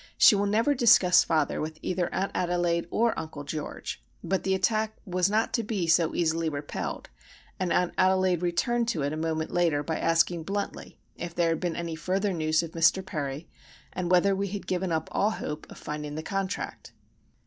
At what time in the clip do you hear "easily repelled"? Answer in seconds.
6.15-7.09